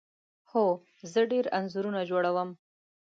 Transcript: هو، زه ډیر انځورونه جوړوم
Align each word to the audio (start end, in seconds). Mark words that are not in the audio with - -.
هو، 0.51 0.65
زه 1.11 1.21
ډیر 1.31 1.45
انځورونه 1.57 2.01
جوړوم 2.09 2.49